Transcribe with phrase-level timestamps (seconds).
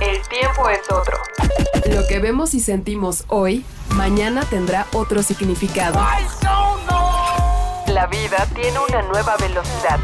[0.00, 1.18] El tiempo es otro.
[1.90, 6.00] Lo que vemos y sentimos hoy, mañana tendrá otro significado.
[7.86, 10.00] La vida tiene una nueva velocidad.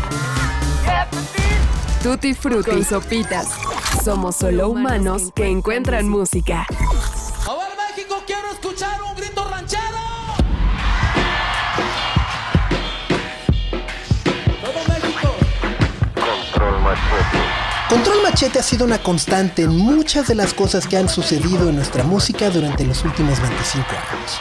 [2.03, 3.48] Tutti Frutti y Sopitas.
[4.05, 6.67] Somos solo humanos que encuentran música.
[6.70, 9.98] A ver, México, quiero escuchar un grito ranchero.
[14.62, 15.34] Todo México.
[16.15, 17.50] Control
[18.23, 22.05] Machete ha sido una constante en muchas de las cosas que han sucedido en nuestra
[22.05, 24.41] música durante los últimos 25 años.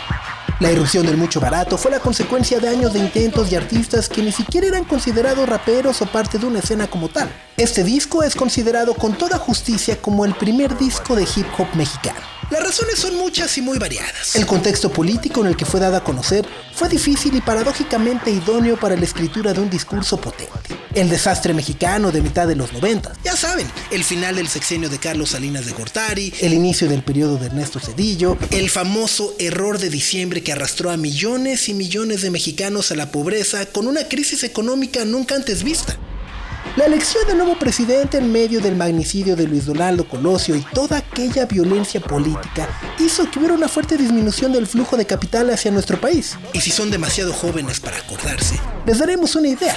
[0.60, 4.22] La irrupción del mucho barato fue la consecuencia de años de intentos de artistas que
[4.22, 7.32] ni siquiera eran considerados raperos o parte de una escena como tal.
[7.58, 12.39] Este disco es considerado con toda justicia como el primer disco de hip hop mexicano.
[12.50, 14.36] Las razones son muchas y muy variadas.
[14.36, 18.80] El contexto político en el que fue dado a conocer fue difícil y paradójicamente idóneo
[18.80, 20.76] para la escritura de un discurso potente.
[20.96, 23.14] El desastre mexicano de mitad de los 90.
[23.24, 27.38] Ya saben, el final del sexenio de Carlos Salinas de Gortari, el inicio del periodo
[27.38, 32.32] de Ernesto Cedillo, el famoso error de diciembre que arrastró a millones y millones de
[32.32, 36.00] mexicanos a la pobreza con una crisis económica nunca antes vista.
[36.76, 40.98] La elección del nuevo presidente en medio del magnicidio de Luis Donaldo Colosio y toda
[40.98, 46.00] aquella violencia política hizo que hubiera una fuerte disminución del flujo de capital hacia nuestro
[46.00, 46.38] país.
[46.54, 49.76] Y si son demasiado jóvenes para acordarse, les daremos una idea.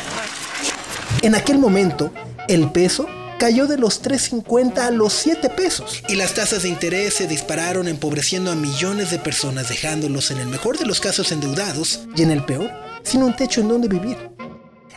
[1.23, 2.13] En aquel momento,
[2.47, 3.07] el peso
[3.39, 7.89] cayó de los 3.50 a los 7 pesos y las tasas de interés se dispararon
[7.89, 12.31] empobreciendo a millones de personas dejándolos en el mejor de los casos endeudados y en
[12.31, 12.71] el peor
[13.03, 14.32] sin un techo en donde vivir.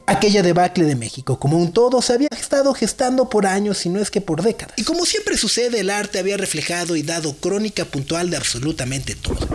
[0.08, 4.00] Aquella debacle de México como un todo se había estado gestando por años y no
[4.00, 4.76] es que por décadas.
[4.78, 9.48] Y como siempre sucede, el arte había reflejado y dado crónica puntual de absolutamente todo.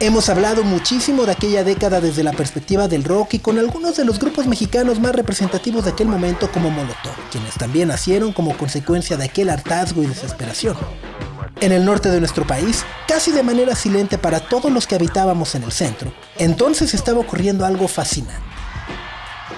[0.00, 4.06] Hemos hablado muchísimo de aquella década desde la perspectiva del rock y con algunos de
[4.06, 9.18] los grupos mexicanos más representativos de aquel momento como Molotov, quienes también nacieron como consecuencia
[9.18, 10.76] de aquel hartazgo y desesperación.
[11.60, 15.54] En el norte de nuestro país, casi de manera silente para todos los que habitábamos
[15.54, 18.51] en el centro, entonces estaba ocurriendo algo fascinante.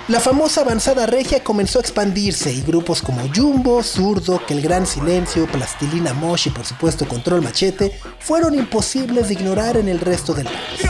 [0.06, 4.86] La famosa avanzada regia comenzó a expandirse y grupos como Jumbo, Zurdo, Que el Gran
[4.86, 10.34] Silencio, Plastilina Mosh y por supuesto Control Machete fueron imposibles de ignorar en el resto
[10.34, 10.82] del país.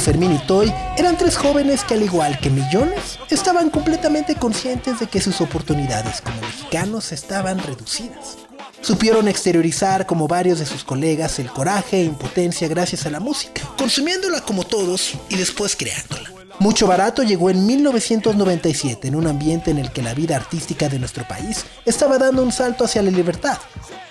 [0.00, 5.06] Fermín y Toy eran tres jóvenes que al igual que millones, estaban completamente conscientes de
[5.06, 8.38] que sus oportunidades como mexicanos estaban reducidas.
[8.80, 13.62] Supieron exteriorizar como varios de sus colegas el coraje e impotencia gracias a la música,
[13.76, 16.30] consumiéndola como todos y después creándola.
[16.60, 20.98] Mucho Barato llegó en 1997 en un ambiente en el que la vida artística de
[20.98, 23.58] nuestro país estaba dando un salto hacia la libertad.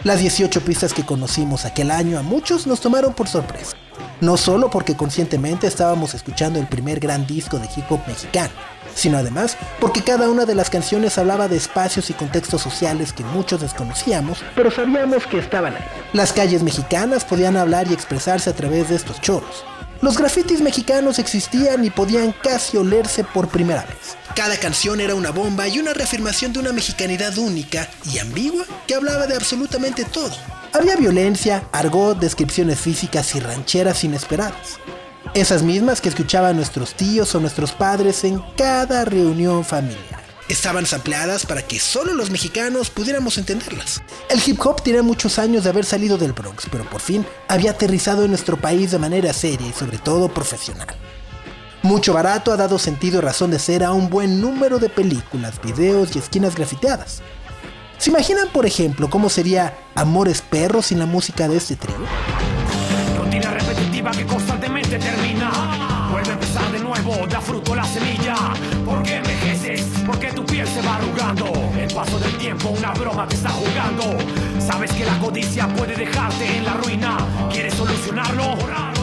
[0.04, 3.76] Las 18 pistas que conocimos aquel año a muchos nos tomaron por sorpresa.
[4.22, 8.54] No solo porque conscientemente estábamos escuchando el primer gran disco de hip hop mexicano,
[8.96, 13.24] sino además porque cada una de las canciones hablaba de espacios y contextos sociales que
[13.24, 15.84] muchos desconocíamos, pero sabíamos que estaban ahí.
[16.14, 19.64] Las calles mexicanas podían hablar y expresarse a través de estos choros.
[20.02, 24.16] Los grafitis mexicanos existían y podían casi olerse por primera vez.
[24.36, 28.94] Cada canción era una bomba y una reafirmación de una mexicanidad única y ambigua que
[28.94, 30.36] hablaba de absolutamente todo.
[30.74, 34.78] Había violencia, argot, descripciones físicas y rancheras inesperadas.
[35.34, 40.24] Esas mismas que escuchaban nuestros tíos o nuestros padres en cada reunión familiar.
[40.50, 44.02] Estaban sampleadas para que solo los mexicanos pudiéramos entenderlas.
[44.30, 47.72] El hip hop tiene muchos años de haber salido del Bronx, pero por fin había
[47.72, 50.88] aterrizado en nuestro país de manera seria y sobre todo profesional.
[51.84, 55.62] Mucho barato ha dado sentido y razón de ser a un buen número de películas,
[55.62, 57.22] videos y esquinas grafiteadas.
[57.98, 61.96] ¿Se imaginan, por ejemplo, cómo sería Amores Perros sin la música de este trío?
[63.18, 66.08] Rutina repetitiva que constantemente termina.
[66.12, 68.36] Vuelve a empezar de nuevo, da fruto la semilla.
[68.86, 69.84] ¿Por qué envejeces?
[70.06, 71.52] Porque tu piel se va arrugando.
[71.76, 74.18] El paso del tiempo, una broma te está jugando.
[74.60, 77.18] Sabes que la codicia puede dejarte en la ruina.
[77.52, 78.97] ¿Quieres solucionarlo?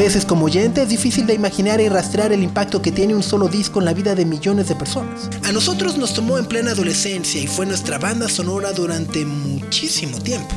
[0.00, 3.48] Veces como oyente es difícil de imaginar y rastrear el impacto que tiene un solo
[3.48, 5.28] disco en la vida de millones de personas.
[5.44, 10.54] A nosotros nos tomó en plena adolescencia y fue nuestra banda sonora durante muchísimo tiempo.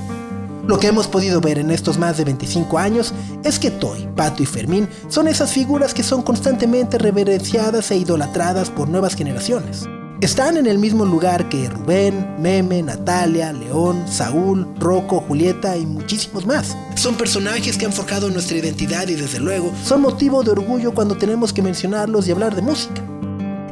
[0.65, 3.13] Lo que hemos podido ver en estos más de 25 años
[3.43, 8.69] es que Toy, Pato y Fermín son esas figuras que son constantemente reverenciadas e idolatradas
[8.69, 9.83] por nuevas generaciones.
[10.23, 16.45] Están en el mismo lugar que Rubén, Meme, Natalia, León, Saúl, Rocco, Julieta y muchísimos
[16.45, 16.77] más.
[16.95, 21.17] Son personajes que han forjado nuestra identidad y desde luego son motivo de orgullo cuando
[21.17, 23.03] tenemos que mencionarlos y hablar de música.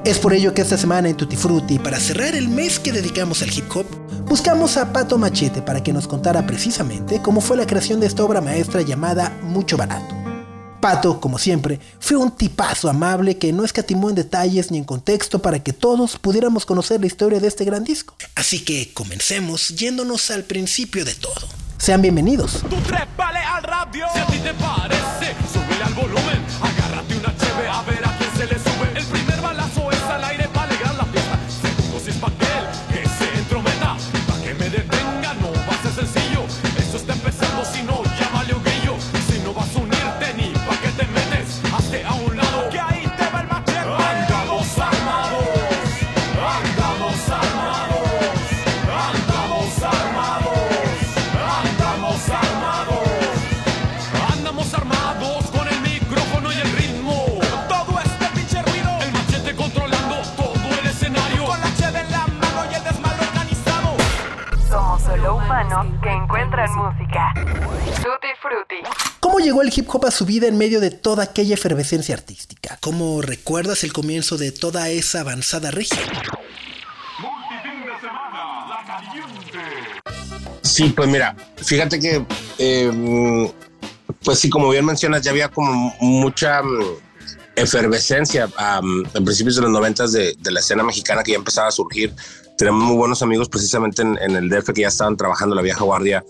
[0.04, 3.42] Es por ello que esta semana en Tutti Frutti, para cerrar el mes que dedicamos
[3.42, 3.86] al hip hop,
[4.28, 8.26] buscamos a Pato Machete para que nos contara precisamente cómo fue la creación de esta
[8.26, 10.21] obra maestra llamada Mucho Barato.
[10.82, 15.40] Pato, como siempre, fue un tipazo amable que no escatimó en detalles ni en contexto
[15.40, 18.16] para que todos pudiéramos conocer la historia de este gran disco.
[18.36, 21.48] Así que comencemos yéndonos al principio de todo.
[21.78, 22.64] Sean bienvenidos.
[23.54, 24.06] Al radio.
[24.14, 25.36] Si a ti te parece,
[25.84, 26.51] al volumen.
[70.22, 72.78] Su vida en medio de toda aquella efervescencia artística?
[72.80, 75.98] ¿Cómo recuerdas el comienzo de toda esa avanzada regia?
[80.62, 82.24] Sí, pues mira, fíjate que,
[82.60, 83.52] eh,
[84.24, 86.82] pues sí, como bien mencionas, ya había como mucha mm,
[87.56, 91.72] efervescencia am, a principios de los noventas de, la escena mexicana que ya empezaba a
[91.72, 92.14] surgir.
[92.60, 95.84] Tenemos muy buenos amigos precisamente en, en el DF que ya estaban trabajando la vieja
[95.84, 96.24] guardia.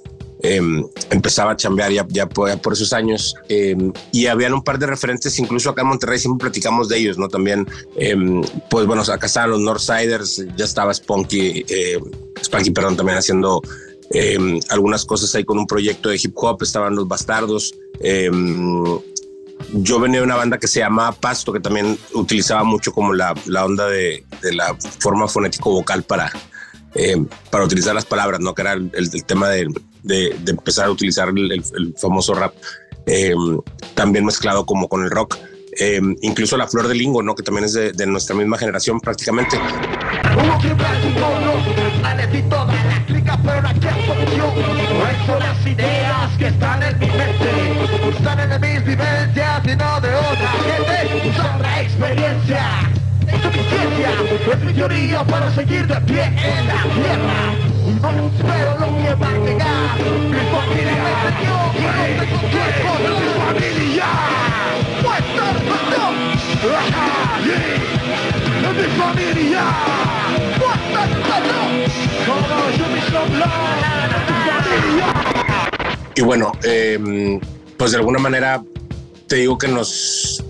[0.44, 4.88] Em, empezaba a chambear ya, ya, por, esos años em, y habían un par de
[4.88, 7.28] referentes, incluso acá en Monterrey siempre platicamos de ellos, ¿no?
[7.28, 12.00] También, em, pues bueno, acá estaban los Northsiders, ya estaba Spunky, eh,
[12.44, 13.62] Spunky, perdón, también haciendo
[14.14, 17.74] eh, algunas cosas ahí con un proyecto de hip hop, estaban los bastardos.
[18.02, 18.30] eh,
[19.74, 23.33] yo venía de una banda que se llamaba Pasto, que también utilizaba mucho como la,
[23.45, 26.31] la onda de, de la forma fonético-vocal para,
[26.95, 28.54] eh, para utilizar las palabras, ¿no?
[28.56, 29.68] Que era el- el tema de,
[30.04, 31.64] de- de empezar a utilizar el, el-
[31.98, 32.54] famoso rap,
[33.06, 33.34] eh,
[33.96, 35.38] también mezclado como con el rock.
[35.80, 37.34] Eh, incluso la flor de lingo, ¿no?
[37.34, 39.58] Que también es de, de nuestra misma generación prácticamente.
[51.81, 52.92] Experiencia,
[55.26, 57.70] para seguir de pie en la tierra.
[76.16, 77.40] Y bueno, eh,
[77.78, 78.62] pues de alguna manera
[79.28, 80.44] te digo que nos,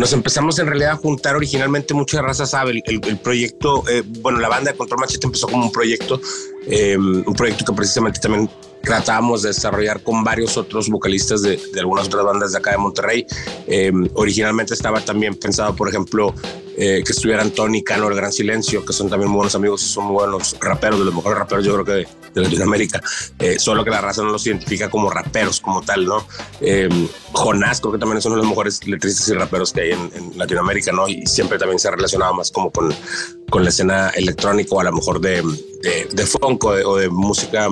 [0.00, 4.38] nos empezamos en realidad a juntar originalmente, mucha raza sabe, el, el- proyecto, eh, bueno,
[4.38, 6.18] la banda de Control Machete empezó como un proyecto,
[6.66, 8.48] eh, un proyecto que precisamente también
[8.82, 13.26] tratábamos de desarrollar con varios otros vocalistas de, algunas otras bandas de acá de Monterrey.
[13.66, 16.34] Eh, originalmente estaba también pensado, por ejemplo,
[16.76, 20.08] eh, que estuvieran Tony Cano, El Gran Silencio, que son también buenos amigos y son
[20.08, 23.02] buenos raperos, de los mejores raperos yo creo que de, de Latinoamérica,
[23.38, 26.26] eh, solo que la raza no los identifica como raperos como tal, ¿no?
[26.60, 26.88] Eh,
[27.32, 30.10] Jonás creo que también es uno de los mejores letristas y raperos que hay en,
[30.14, 31.06] en Latinoamérica, ¿no?
[31.06, 32.94] Y siempre también se ha relacionado más como con,
[33.50, 35.42] con la escena electrónica o a lo mejor de,
[35.82, 37.68] de, de funk o de, música,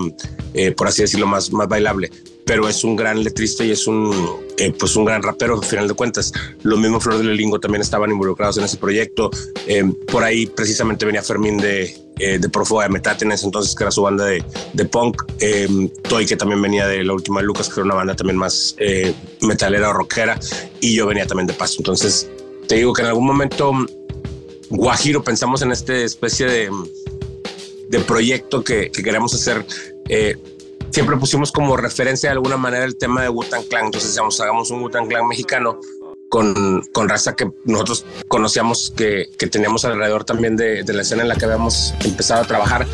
[0.54, 2.11] eh, por así decirlo, más, más bailable
[2.49, 4.11] pero es un gran letrista y es un,
[4.56, 6.32] eh, pues un gran rapero, al final de cuentas.
[6.62, 9.30] Lo mismo Flor de Lelingo también estaban involucrados en ese proyecto.
[9.66, 13.75] Eh, por ahí precisamente venía Fermín de, eh, de Prófuga de Metate en ese entonces,
[13.75, 14.42] que era su banda de,
[14.73, 15.23] de punk.
[15.40, 18.38] Eh, Toy, que también venía de la última de Lucas, que era una banda también
[18.38, 20.40] más eh, metalera o rockera.
[20.80, 21.76] Y yo venía también de Paso.
[21.80, 22.30] Entonces,
[22.66, 23.73] te digo que en algún momento
[24.71, 26.71] Guajiro pensamos en esta especie de,
[27.89, 29.65] de proyecto que, que queremos hacer.
[30.09, 30.37] Eh,
[30.91, 33.87] siempre pusimos como referencia de alguna manera el tema de Wu-Tang Clan.
[33.87, 35.81] Entonces decíamos, hagamos un Wu-Tang Clan mexicano
[36.29, 41.23] con, con raza que nosotros conocíamos que, que teníamos alrededor también de, de la escena
[41.23, 42.87] en la que habíamos empezado a trabajar.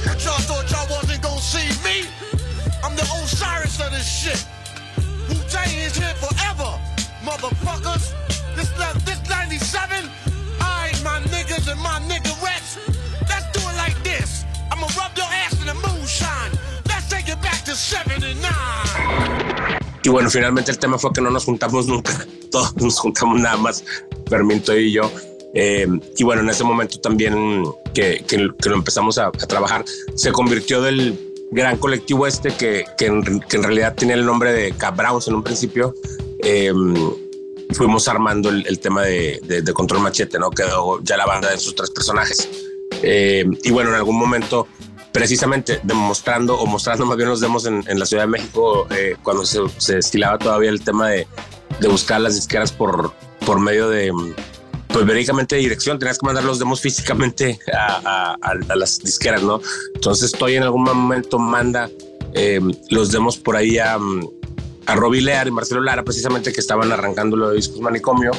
[20.03, 22.13] Y bueno, finalmente el tema fue que no nos juntamos nunca,
[22.51, 23.85] todos nos juntamos nada más,
[24.29, 25.11] Fermín, Toy y yo.
[25.55, 27.65] Eh, y bueno, en ese momento también
[27.95, 31.19] que, que, lo empezamos a, trabajar, se convirtió del
[31.53, 35.95] gran colectivo este que, que, en, realidad tenía el nombre de Cabrowns en un principio.
[36.43, 36.73] Eh,
[37.71, 40.51] fuimos armando el, tema de, Control Machete, ¿no?
[40.51, 42.49] Quedó ya la banda de sus tres personajes.
[43.03, 44.67] Eh, y bueno, en algún momento
[45.15, 49.47] precisamente demostrando o mostrando más bien los demos en, la Ciudad de México eh, cuando
[49.47, 50.01] se, se,
[50.41, 51.29] todavía el tema de,
[51.89, 53.13] buscar las disqueras por,
[53.47, 54.13] por medio de
[54.89, 58.37] pues verídicamente dirección, tenías que mandar los demos físicamente a,
[58.75, 59.61] las disqueras, ¿no?
[59.95, 61.89] Entonces estoy en algún momento manda
[62.33, 63.97] eh, los demos por ahí a,
[64.87, 68.33] a Robbie Lear y Marcelo Lara, precisamente que estaban arrancando los discos Manicomio.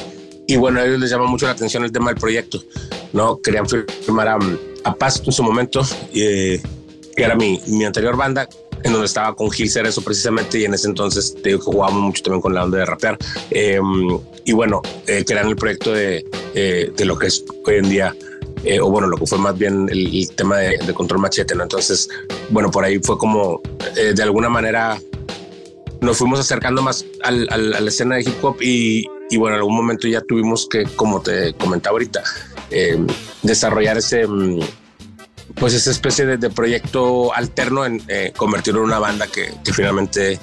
[0.46, 2.62] Y bueno, a ellos les llama mucho la atención el tema del proyecto,
[3.14, 3.40] ¿no?
[3.40, 4.38] Querían firmar a,
[4.86, 5.82] a Paz en su momento,
[6.14, 6.62] eh,
[7.16, 8.48] que era mi, mi, anterior banda,
[8.84, 12.02] en donde estaba con Gil Cerezo precisamente, y en ese entonces te digo que jugábamos
[12.02, 13.18] mucho también con la onda de rapear.
[13.50, 13.80] Eh,
[14.44, 16.24] y bueno, eh, eran el proyecto de,
[16.54, 18.14] eh, de, lo que es hoy en día,
[18.64, 21.56] eh, o bueno, lo que fue más bien el, el tema de, de, Control Machete,
[21.56, 21.64] ¿no?
[21.64, 22.08] Entonces,
[22.50, 23.60] bueno, por ahí fue como
[23.96, 25.00] eh, de alguna manera
[26.00, 29.56] nos fuimos acercando más al, al, a la escena de hip hop y, y, bueno,
[29.56, 32.22] en algún momento ya tuvimos que, como te comentaba ahorita,
[32.70, 32.98] eh,
[33.42, 34.26] desarrollar ese,
[35.54, 40.38] pues esa especie de, proyecto alterno en eh, convertirlo en una banda que, finalmente,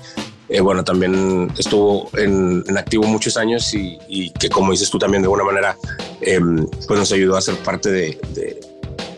[0.50, 5.22] eh, bueno, también estuvo en, en, activo muchos años y, que como dices tú también
[5.22, 5.78] de alguna manera,
[6.22, 8.20] em, pues nos ayudó a ser parte de,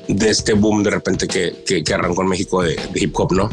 [0.07, 3.34] de, este boom de repente que, que, que arrancó en México de, de hip hop,
[3.34, 3.50] ¿no?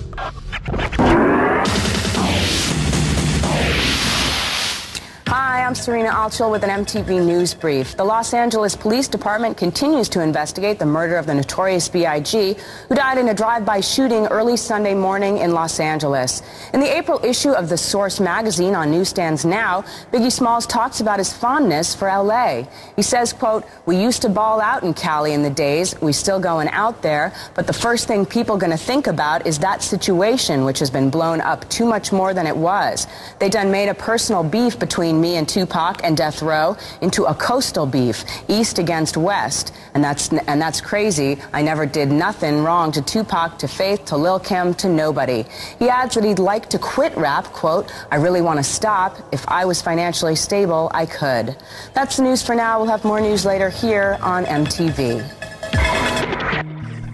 [5.73, 7.97] I'm Serena Altschul with an MTV News Brief.
[7.97, 12.57] The Los Angeles Police Department continues to investigate the murder of the notorious B.I.G.,
[12.91, 16.43] who died in a drive-by shooting early Sunday morning in Los Angeles.
[16.75, 19.81] In the April issue of The Source magazine on newsstands now,
[20.13, 22.69] Biggie Smalls talks about his fondness for L.A.
[22.95, 26.39] He says, quote, we used to ball out in Cali in the days, we still
[26.39, 30.81] going out there, but the first thing people gonna think about is that situation, which
[30.81, 33.07] has been blown up too much more than it was.
[33.39, 37.35] They done made a personal beef between me and Tupac and Death Row into a
[37.35, 39.73] coastal beef, East against West.
[39.95, 41.39] And that's, and that's crazy.
[41.53, 45.45] I never did nothing wrong to Tupac, to Faith, to Lil Kim, to nobody.
[45.79, 49.17] He adds that he'd like to quit rap, quote, I really want to stop.
[49.33, 51.57] If I was financially stable, I could.
[51.95, 52.81] That's the news for now.
[52.81, 55.42] We'll have more news later here on MTV.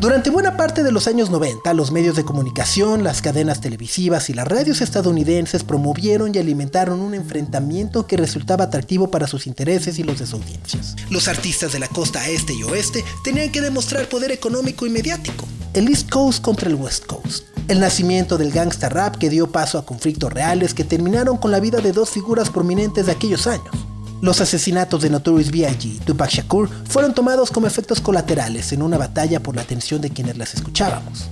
[0.00, 4.32] Durante buena parte de los años 90, los medios de comunicación, las cadenas televisivas y
[4.32, 10.04] las radios estadounidenses promovieron y alimentaron un enfrentamiento que resultaba atractivo para sus intereses y
[10.04, 10.94] los de sus audiencias.
[11.10, 15.48] Los artistas de la costa este y oeste tenían que demostrar poder económico y mediático.
[15.74, 17.46] El East Coast contra el West Coast.
[17.66, 21.58] El nacimiento del gangsta rap que dio paso a conflictos reales que terminaron con la
[21.58, 23.74] vida de dos figuras prominentes de aquellos años.
[24.20, 25.86] Los asesinatos de Notorious B.I.G.
[25.86, 30.10] y Tupac Shakur fueron tomados como efectos colaterales en una batalla por la atención de
[30.10, 31.28] quienes las escuchábamos.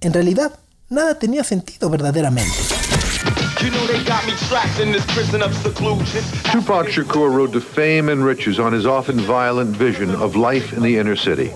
[0.00, 2.50] En realidad, nada tenía sentido verdaderamente.
[3.60, 6.24] You know they got me trapped in this prison of seclusion.
[6.50, 10.82] Tupac Shakur rode to fame and riches on his often violent vision of life in
[10.82, 11.52] the inner city.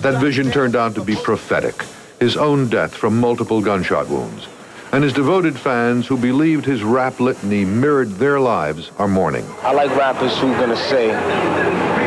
[0.00, 1.84] That vision turned out to be prophetic.
[2.18, 4.48] His own death from multiple gunshot wounds.
[4.96, 9.46] And his devoted fans who believed his rap litany mirrored their lives are mourning.
[9.60, 11.08] I like rappers who are gonna say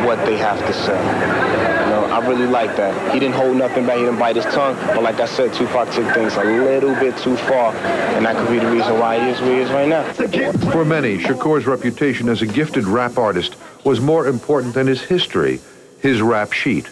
[0.04, 0.98] what they have to say.
[1.84, 3.14] You know, I really like that.
[3.14, 3.98] He didn't hold nothing back.
[3.98, 4.74] He didn't bite his tongue.
[4.88, 7.72] But like I said, Tupac took things a little bit too far,
[8.16, 10.02] and that could be the reason why he is where he is right now.
[10.72, 13.54] For many, Shakur's reputation as a gifted rap artist
[13.84, 15.60] was more important than his history,
[16.00, 16.90] his rap sheet.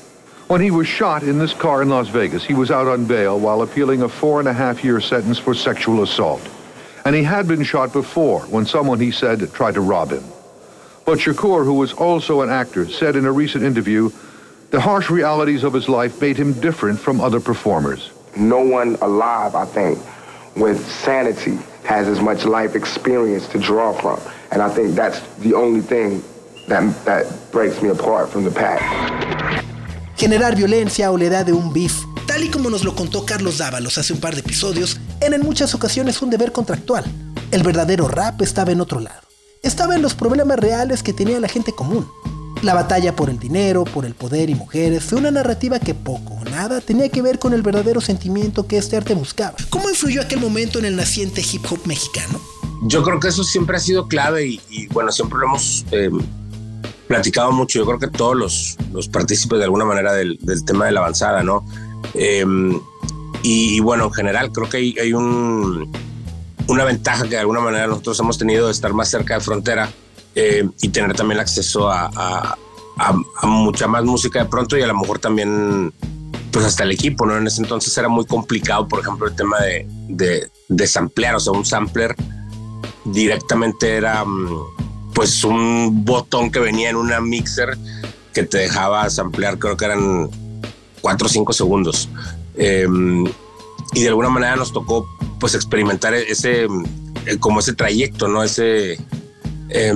[0.49, 3.38] When he was shot in this car in Las Vegas, he was out on bail
[3.38, 6.40] while appealing a four and a half year sentence for sexual assault.
[7.05, 10.25] And he had been shot before when someone, he said, tried to rob him.
[11.05, 14.11] But Shakur, who was also an actor, said in a recent interview,
[14.71, 18.11] the harsh realities of his life made him different from other performers.
[18.35, 19.99] No one alive, I think,
[20.57, 24.19] with sanity has as much life experience to draw from.
[24.50, 26.25] And I think that's the only thing
[26.69, 29.27] that, that breaks me apart from the pack.
[30.19, 31.95] Generar violencia o la edad de un beef,
[32.27, 35.43] tal y como nos lo contó Carlos Dávalos hace un par de episodios, era en
[35.43, 37.05] muchas ocasiones un deber contractual.
[37.53, 39.21] El verdadero rap estaba en otro lado.
[39.63, 42.05] Estaba en los problemas reales que tenía la gente común.
[42.63, 46.35] La batalla por el dinero, por el poder y mujeres fue una narrativa que poco
[46.35, 49.55] o nada tenía que ver con el verdadero sentimiento que este arte buscaba.
[49.71, 52.41] ¿Cómo influyó aquel momento en el naciente hip hop mexicano?
[52.83, 56.11] Yo creo que eso siempre ha sido clave y, bueno, siempre lo hemos eh,
[57.09, 57.81] platicado mucho.
[57.81, 61.00] Yo creo que todos los, los partícipes de alguna manera del, del tema de la
[61.00, 61.65] avanzada, ¿no?
[62.15, 62.45] Eh,
[63.43, 65.91] y, y, bueno, en general creo que hay, hay un,
[66.69, 69.91] una ventaja que de alguna manera nosotros hemos tenido de estar más cerca de frontera
[70.35, 72.57] eh, y tener también acceso a, a,
[72.99, 75.93] a, a, mucha más música de pronto y a lo mejor también
[76.53, 77.37] pues hasta el equipo, ¿no?
[77.37, 81.41] En ese entonces era muy complicado, por ejemplo, el tema de, de, de samplear, o
[81.41, 82.15] sea, un sampler
[83.05, 84.25] directamente era
[85.19, 87.77] pues un botón que venía en una mixer
[88.33, 90.31] que te dejaba samplear, creo que eran
[91.01, 92.09] cuatro o cinco segundos.
[92.55, 92.87] Eh,
[93.95, 95.09] y de alguna manera nos tocó
[95.41, 96.69] pues experimentar ese,
[97.41, 98.45] como ese trayecto, ¿no?
[98.45, 98.93] Ese,
[99.71, 99.93] eh,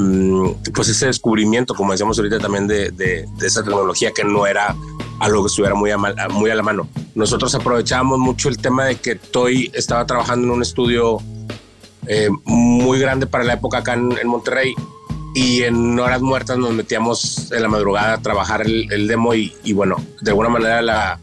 [0.74, 4.74] pues ese descubrimiento, como decíamos ahorita también, de, de, de, esa tecnología que no era
[5.20, 5.98] algo que estuviera muy a,
[6.30, 6.88] muy a la mano.
[7.14, 11.18] Nosotros aprovechábamos mucho el tema de que Toy estaba trabajando en un estudio
[12.08, 14.74] eh, muy grande para la época acá en, en, Monterrey
[15.34, 19.96] y en horas muertas nos metíamos en la madrugada a trabajar el, demo y, bueno,
[20.20, 21.18] de alguna manera la,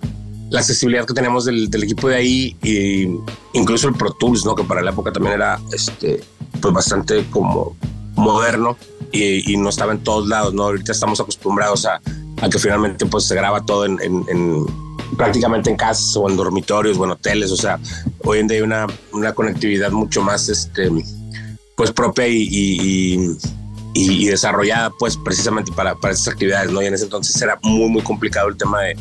[0.49, 3.09] la accesibilidad que teníamos del, equipo de ahí e
[3.53, 4.55] incluso el Pro Tools, ¿no?
[4.55, 6.23] que para la época también era este,
[6.59, 7.75] pues bastante como
[8.15, 8.77] moderno
[9.11, 10.63] y, no estaba en todos lados, ¿no?
[10.63, 11.99] Ahorita estamos acostumbrados a,
[12.41, 14.65] a que finalmente pues se graba todo en, en, en,
[15.17, 17.79] prácticamente en casas o en dormitorios o en hoteles, o sea,
[18.23, 20.91] hoy en día hay una, una conectividad mucho más este,
[21.75, 23.35] pues propia y,
[23.93, 26.81] desarrollada pues precisamente para, para estas actividades, ¿no?
[26.81, 28.95] Y en ese entonces era muy, muy complicado el tema de,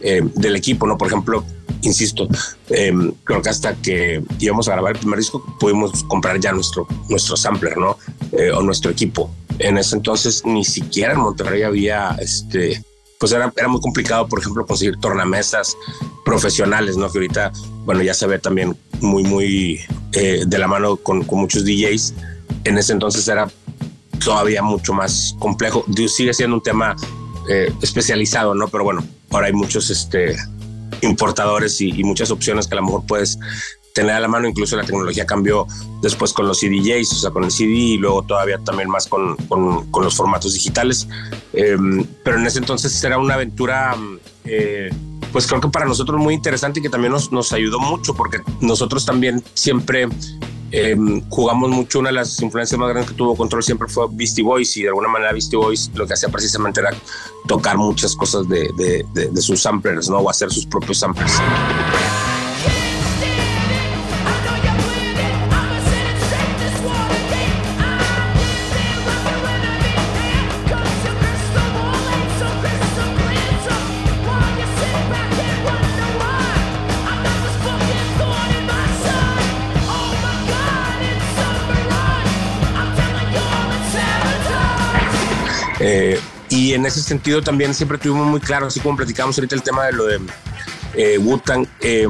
[0.00, 0.98] eh, del equipo, ¿no?
[0.98, 1.44] Por ejemplo,
[1.82, 2.28] insisto,
[2.68, 2.92] eh,
[3.24, 7.36] creo que hasta que íbamos a grabar el primer disco pudimos comprar ya nuestro, nuestro
[7.36, 7.96] sampler, ¿no?
[8.32, 9.30] Eh, o nuestro equipo.
[9.58, 12.82] En ese entonces ni siquiera en Monterrey había, este,
[13.18, 15.76] pues era, era muy complicado, por ejemplo, conseguir tornamesas
[16.24, 17.10] profesionales, ¿no?
[17.10, 17.52] Que ahorita,
[17.84, 19.80] bueno, ya se ve también muy, muy
[20.12, 22.14] eh, de la mano con, con, muchos DJs.
[22.64, 23.48] En ese entonces era
[24.24, 25.84] todavía mucho más complejo.
[26.08, 26.96] Sigue siendo un tema
[27.48, 28.68] eh, especializado, ¿no?
[28.68, 30.36] Pero bueno, ahora hay muchos este,
[31.02, 33.38] importadores y, y, muchas opciones que a lo mejor puedes
[33.94, 34.48] tener a la mano.
[34.48, 35.66] Incluso la tecnología cambió
[36.02, 39.36] después con los CDJs, o sea, con el CD y luego todavía también más con,
[39.36, 41.08] con, los formatos digitales.
[41.52, 41.76] Eh,
[42.22, 43.96] pero en ese entonces era una aventura,
[44.44, 44.90] eh,
[45.32, 48.40] pues creo que para nosotros muy interesante y que también nos, nos ayudó mucho porque
[48.60, 50.08] nosotros también siempre
[50.74, 50.96] eh,
[51.28, 52.00] jugamos mucho.
[52.00, 54.88] Una de las influencias más grandes que tuvo Control siempre fue Beastie Boys y de
[54.88, 56.90] alguna manera Beastie Boys lo que hacía precisamente era
[57.46, 60.18] tocar muchas cosas de, de, sus samplers, ¿no?
[60.18, 61.32] O hacer sus propios samplers.
[86.84, 89.92] En ese sentido también siempre tuvimos muy claro, así como platicamos ahorita el tema de
[89.92, 90.20] lo de
[90.94, 92.06] eh, Wu-Tang, eh,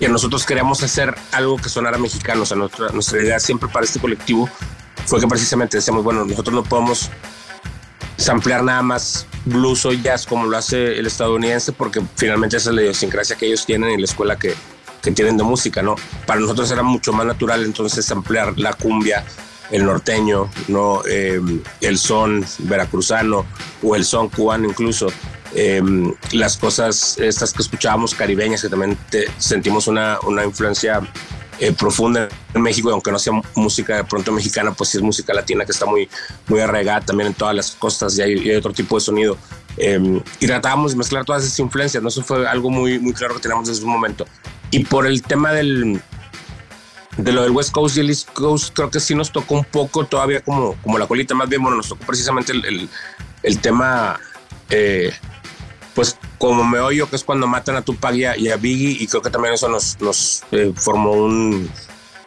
[0.00, 2.42] que nosotros queríamos hacer algo que sonara mexicano.
[2.42, 4.48] O sea, nuestra, nuestra idea siempre para este colectivo
[5.04, 7.10] fue que precisamente decíamos, bueno, nosotros no podemos
[8.16, 12.76] samplear nada más blues o jazz como lo hace el estadounidense, porque finalmente esa es
[12.76, 14.54] la idiosincrasia que ellos tienen en la escuela que,
[15.02, 15.96] que tienen de música, ¿no?
[16.26, 19.22] Para nosotros era mucho más natural entonces ampliar la cumbia,
[19.70, 21.02] el norteño, ¿no?
[21.08, 21.40] Eh,
[21.80, 23.46] el son veracruzano
[23.82, 25.08] o el son cubano incluso.
[25.54, 25.82] Eh,
[26.32, 28.96] las cosas estas que escuchábamos caribeñas, que también
[29.38, 31.00] sentimos una, una influencia
[31.58, 35.02] eh, profunda en México, y aunque no sea música de pronto mexicana, pues sí es
[35.02, 36.08] música latina que está muy,
[36.48, 39.36] muy arraigada también en todas las costas y hay, hay otro tipo de sonido.
[39.76, 42.08] Eh, y tratábamos de mezclar todas esas influencias, ¿no?
[42.08, 44.26] Eso fue algo muy, muy claro que teníamos desde un momento.
[44.70, 46.00] Y por el tema del,
[47.16, 49.64] de lo del West Coast y el East Coast, creo que sí nos tocó un
[49.64, 52.88] poco todavía como, como la colita, más bien, bueno, nos tocó precisamente el,
[53.42, 54.18] el, tema,
[54.70, 55.12] eh,
[55.94, 59.22] pues como me oyo, que es cuando matan a Tupac y a, Biggie, y creo
[59.22, 61.70] que también eso nos, eh, formó un,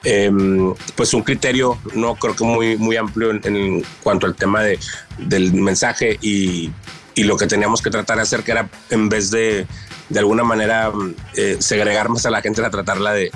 [0.04, 0.32] eh,
[0.96, 4.80] pues un criterio, no creo que muy, muy amplio en, en cuanto al tema de,
[5.18, 6.72] del mensaje y,
[7.16, 9.66] y lo que teníamos que tratar de hacer, que era en vez de
[10.10, 10.92] de alguna manera
[11.36, 13.32] eh, segregar más a la gente, a tratarla de,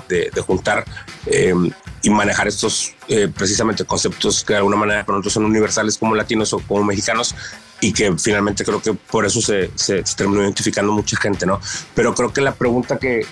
[0.46, 0.84] juntar
[1.26, 1.54] eh,
[2.02, 6.14] y manejar estos eh, precisamente conceptos que de alguna manera para nosotros son universales como
[6.14, 7.34] latinos o como mexicanos
[7.80, 11.60] y que finalmente creo que por eso se, se, se terminó identificando mucha gente, ¿no?
[11.94, 13.26] Pero creo que la pregunta que,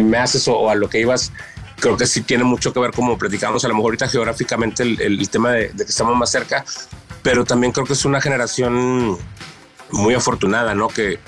[0.00, 1.32] me haces o, a lo que ibas,
[1.78, 5.00] creo que sí tiene mucho que ver como platicamos a lo mejor ahorita geográficamente el,
[5.00, 6.64] el tema de, que estamos más cerca,
[7.22, 9.18] pero también creo que es una generación
[9.92, 10.88] muy afortunada, ¿no?
[10.88, 11.18] Que,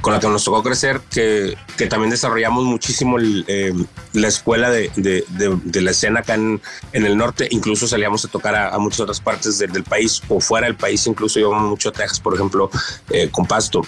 [0.00, 3.72] con la que nos tocó crecer, que, que también desarrollamos muchísimo el, eh,
[4.12, 6.60] la escuela de, de, de, de, la escena acá en,
[6.92, 10.22] en, el norte, incluso salíamos a tocar a, a muchas otras partes de, del país
[10.28, 12.70] o fuera del país, incluso íbamos mucho a Texas, por ejemplo,
[13.10, 13.82] eh, con Pasto.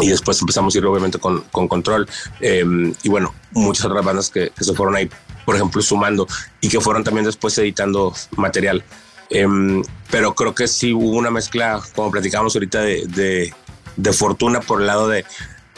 [0.00, 2.08] Y después empezamos a ir obviamente con, con Control.
[2.40, 2.64] Eh,
[3.02, 5.10] y bueno, muchas otras bandas que, que, se fueron ahí,
[5.44, 6.28] por ejemplo, sumando
[6.60, 8.84] y que fueron también después editando material.
[10.08, 13.52] pero creo que sí hubo una mezcla, como platicábamos ahorita, de,
[13.98, 15.26] de fortuna por el lado de,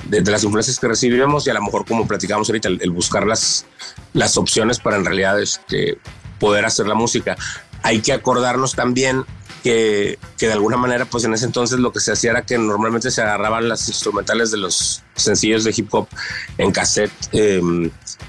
[0.04, 3.66] de, las influencias que recibimos y a lo mejor como platicamos ahorita, el, buscar las,
[4.12, 5.98] las opciones para en realidad este,
[6.38, 7.36] poder hacer la música.
[7.82, 9.24] Hay que acordarnos también
[9.62, 12.56] que, que, de alguna manera, pues en ese entonces lo que se hacía era que
[12.58, 16.08] normalmente se agarraban las instrumentales de los sencillos de hip hop
[16.56, 17.60] en cassette eh,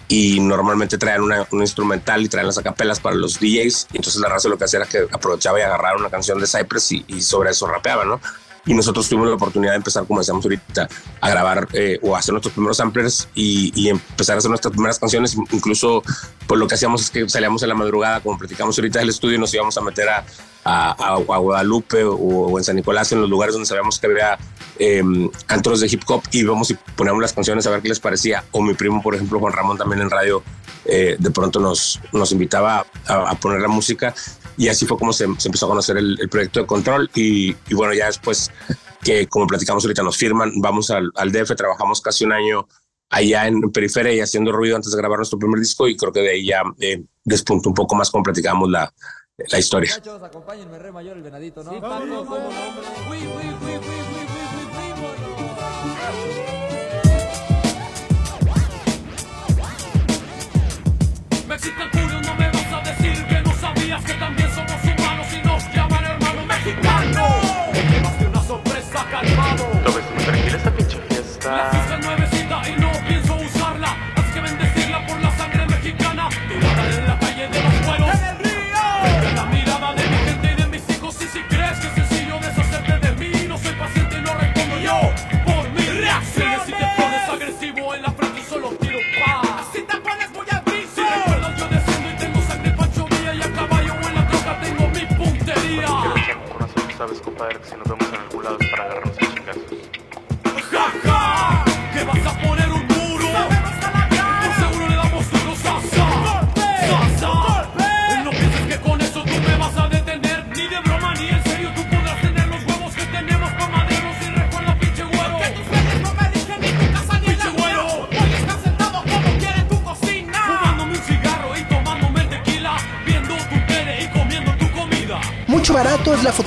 [0.08, 3.88] y normalmente traían una, una, instrumental y traían las acapelas para los DJs.
[3.94, 6.92] Entonces la raza lo que hacía era que aprovechaba y agarraba una canción de Cypress
[6.92, 8.20] y, y sobre eso rapeaba, ¿no?
[8.66, 10.88] Y nosotros tuvimos la oportunidad de empezar, como decíamos ahorita,
[11.20, 15.00] a grabar eh, o hacer nuestros primeros samplers y, y, empezar a hacer nuestras primeras
[15.00, 15.36] canciones.
[15.52, 16.04] Incluso,
[16.48, 19.38] pues lo que hacíamos es que salíamos en la madrugada, como platicamos ahorita del estudio,
[19.38, 20.26] y nos íbamos a meter a,
[20.64, 24.08] a, a, a Guadalupe o, o, en San Nicolás, en los lugares donde sabíamos que
[24.08, 24.38] había
[24.78, 25.04] eh,
[25.48, 28.44] antros de hip hop y íbamos y poníamos las canciones a ver qué les parecía.
[28.52, 30.44] O mi primo, por ejemplo, Juan Ramón, también en radio,
[30.86, 34.14] eh, de pronto nos, nos invitaba a, a poner la música
[34.58, 37.56] y así fue como se, se empezó a conocer el, el, proyecto de control y,
[37.70, 38.52] y, bueno, ya después
[39.04, 42.68] que como platicamos ahorita nos firman, vamos al, al DF, trabajamos casi un año
[43.10, 46.22] allá en periferia y haciendo ruido antes de grabar nuestro primer disco y creo que
[46.22, 48.92] de ahí ya eh, despuntó un poco más como platicamos la,
[49.38, 49.92] la historia.
[49.92, 51.72] Muchachos, acompáñenme, re mayor el venadito, ¿no?
[51.72, 52.00] Sí, Paco,
[61.92, 62.41] ¿cómo no, hombre?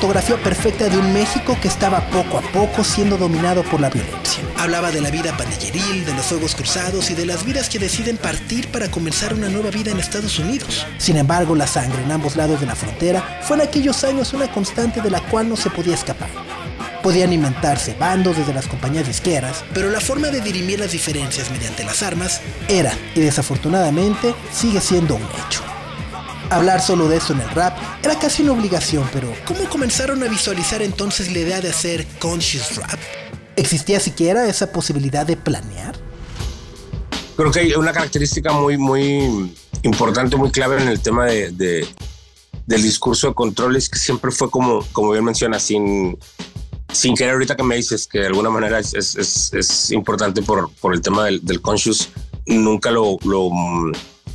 [0.05, 4.45] Fotografía perfecta de un México que estaba poco a poco siendo dominado por la violencia.
[4.59, 8.19] Hablaba de la vida pandilleril, de los fuegos cruzados y de las vidas que deciden
[8.19, 10.87] partir para comenzar una nueva vida en Estados Unidos.
[10.99, 14.53] Sin embargo, la sangre en ambos lados de la frontera fue en aquellos años una
[14.53, 16.29] constante de la cual no se podía escapar.
[17.03, 21.83] Podían inventarse bandos desde las compañías disqueras, pero la forma de dirimir las diferencias mediante
[21.83, 25.74] las armas era, y desafortunadamente, sigue siendo un hecho.
[26.51, 30.29] Hablar solo de eso en el rap era casi una obligación, pero ¿cómo comenzaron a
[30.29, 32.99] visualizar entonces la idea de hacer conscious rap?
[33.57, 35.97] ¿Existía siquiera esa posibilidad de planear?
[37.37, 41.87] Creo que hay una característica muy, muy importante, muy clave en el tema de, de
[42.67, 46.19] del discurso de control es que siempre fue como, como bien menciona, sin,
[46.93, 50.43] sin querer ahorita que me dices que de alguna manera es, es, es, es importante
[50.43, 52.09] por, por el tema del, del conscious,
[52.47, 53.51] nunca lo, lo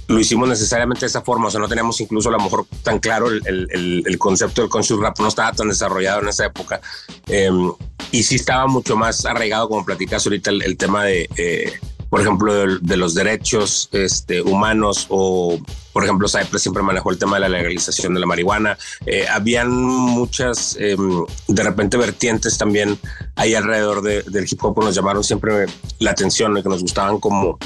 [0.09, 2.97] lo hicimos necesariamente de esa forma, o sea, no teníamos incluso a lo mejor tan
[2.97, 6.81] claro el, el, el concepto del conscious rap, no estaba tan desarrollado en esa época.
[7.27, 7.51] Eh,
[8.11, 11.73] y sí estaba mucho más arraigado, como platicas ahorita, el, tema de, eh,
[12.09, 15.59] por ejemplo, de, los derechos este, humanos o,
[15.93, 18.79] por ejemplo, Cypress siempre manejó el tema de la legalización de la marihuana.
[19.05, 20.97] Eh, habían muchas, eh,
[21.47, 22.97] de repente, vertientes también
[23.35, 25.67] ahí alrededor de, del hip hop nos llamaron siempre
[25.99, 27.59] la atención y que nos gustaban como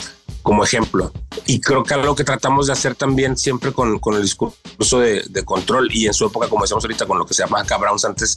[0.44, 1.12] como ejemplo.
[1.46, 5.24] Y creo que algo que tratamos de hacer también siempre con, con el discurso de,
[5.30, 7.78] de, control y en su época, como decíamos ahorita, con lo que se llama acá
[7.78, 8.36] Browns antes,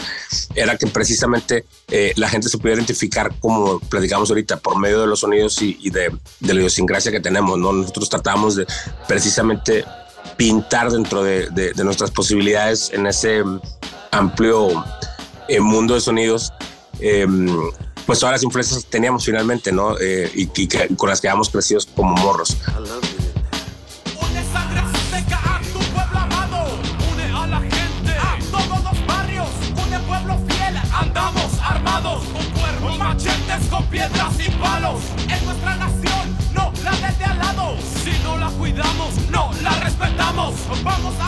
[0.55, 5.09] era que precisamente eh, la gente se pudiera identificar, como platicamos ahorita, por medio de
[5.09, 7.59] los sonidos y, y de, de, la idiosincrasia que tenemos.
[7.59, 7.73] ¿no?
[7.73, 8.67] Nosotros tratamos de
[9.09, 9.85] precisamente
[10.37, 13.43] pintar dentro de, de, de nuestras posibilidades en ese
[14.13, 14.85] amplio
[15.49, 16.53] eh, mundo de sonidos.
[17.01, 17.27] Eh,
[18.07, 19.99] pues todas las influencias teníamos finalmente, ¿no?
[20.01, 22.57] Eh, y, con las que habíamos crecido como morros.
[22.67, 22.81] A
[31.63, 31.75] a
[33.09, 33.17] a
[33.71, 35.01] con piedras y palos.
[35.29, 37.77] Es nuestra nación, no la al lado.
[38.03, 40.55] Si no la cuidamos, no la respetamos.
[40.83, 41.26] Vamos adelante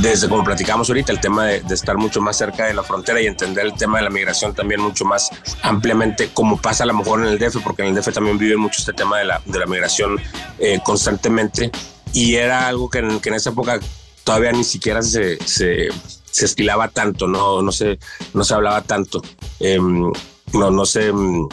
[0.00, 3.26] Desde como platicamos ahorita, el tema de, estar mucho más cerca de la frontera y
[3.26, 5.28] entender el tema de la migración también mucho más
[5.62, 8.56] ampliamente, como pasa a lo mejor en el DF, porque en el DF también vive
[8.56, 10.20] mucho este tema de la, de la migración
[10.60, 11.72] eh, constantemente.
[12.12, 13.80] Y era algo que en, que en esa época
[14.22, 15.88] todavía ni siquiera se, se,
[16.30, 17.98] se, tanto, no, no, se,
[18.34, 19.20] no se hablaba tanto,
[19.58, 21.48] eh, no, no se um,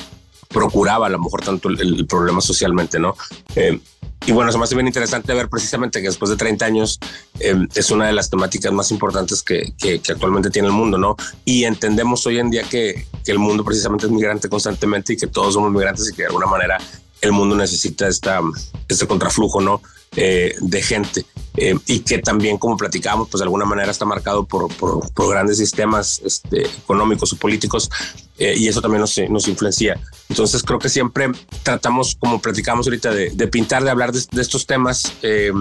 [0.50, 3.16] procuraba a lo mejor tanto el, problema socialmente, ¿no?
[3.56, 3.80] Eh,
[4.28, 7.00] y bueno, se me hace bien interesante ver precisamente que después de 30 años
[7.40, 9.74] eh, es una de las temáticas más importantes que,
[10.10, 11.16] actualmente tiene el mundo, ¿no?
[11.44, 15.28] Y entendemos hoy en día que, que, el mundo precisamente es migrante constantemente y que
[15.28, 16.78] todos somos migrantes y que de alguna manera
[17.22, 18.42] el mundo necesita esta,
[18.88, 19.82] este contraflujo, ¿no?
[20.18, 21.26] Eh, de gente
[21.58, 25.30] eh, y que también, como platicábamos, pues de alguna manera está marcado por, por, por
[25.30, 27.90] grandes sistemas este, económicos o políticos
[28.38, 30.00] eh, y eso también nos, nos, influencia.
[30.30, 31.32] Entonces creo que siempre
[31.64, 35.52] tratamos, como platicamos ahorita, de, de pintar, de hablar de, de estos temas, eh,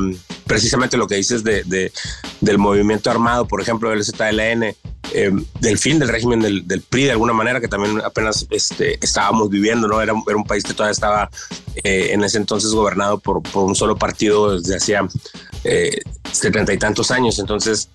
[0.46, 1.92] precisamente lo que dices de, de,
[2.40, 4.74] del movimiento armado, por ejemplo, del ZLN,
[5.12, 8.98] eh, del fin del régimen del, del, PRI, de alguna manera, que también apenas este,
[9.04, 10.00] estábamos viviendo, ¿no?
[10.00, 11.30] Era, era, un país que todavía estaba
[11.84, 15.06] eh, en ese entonces gobernado por, por, un solo partido desde hacía
[16.32, 17.88] setenta y tantos años, entonces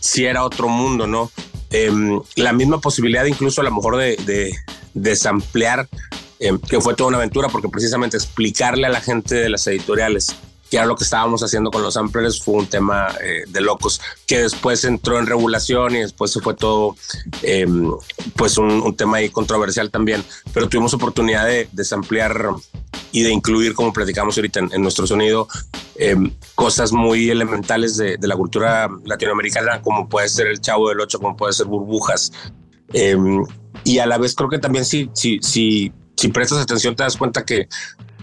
[0.00, 1.30] sí era otro mundo, ¿no?
[1.72, 1.90] Eh,
[2.34, 4.52] la misma posibilidad incluso a lo mejor de, de
[4.92, 5.88] desamplear,
[6.40, 10.34] eh, que fue toda una aventura, porque precisamente explicarle a la gente de las editoriales
[10.70, 14.00] que era lo que estábamos haciendo con los samplers fue un tema eh, de locos,
[14.26, 16.96] que después entró en regulación y después se fue todo,
[17.42, 17.66] eh,
[18.36, 22.50] pues un, un, tema ahí controversial también, pero tuvimos oportunidad de desampliar
[23.12, 25.48] y de incluir, como platicamos ahorita en, en nuestro sonido,
[25.96, 26.16] eh,
[26.54, 31.18] cosas muy elementales de, de, la cultura latinoamericana, como puede ser el Chavo del Ocho,
[31.18, 32.32] como puede ser Burbujas.
[32.92, 33.16] Eh,
[33.84, 37.16] y a la vez creo que también si, si, si, si prestas atención te das
[37.16, 37.68] cuenta que,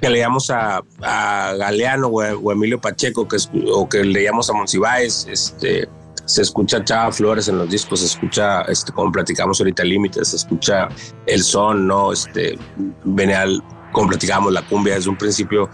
[0.01, 3.37] que leíamos a, a Galeano o, Emilio Pacheco que,
[3.73, 5.87] o que leíamos a Monsiváis, este,
[6.25, 10.35] se escucha Chava Flores en los discos, se escucha, este, como platicamos ahorita, Límites, se
[10.35, 10.89] escucha
[11.25, 12.11] el son, ¿no?
[12.11, 12.57] Este,
[13.05, 15.69] Beneal, como platicamos, la cumbia desde un principio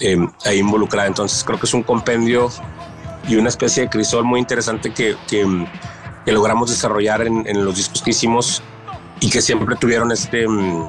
[0.00, 1.08] eh, ahí involucrada.
[1.08, 2.50] Entonces creo que es un compendio
[3.26, 5.66] y una especie de crisol muy interesante que, que,
[6.26, 8.62] logramos desarrollar en, los discos que hicimos
[9.20, 10.88] y que siempre tuvieron este um,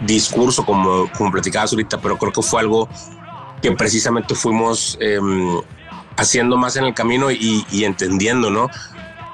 [0.00, 2.88] discurso, como, como platicabas ahorita, pero creo que fue algo
[3.62, 5.18] que precisamente fuimos eh,
[6.16, 8.68] haciendo más en el camino y, y, entendiendo, ¿no?